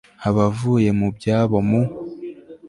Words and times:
abavuye 0.29 0.89
mu 0.99 1.07
byabo 1.17 1.57
mu 1.69 1.81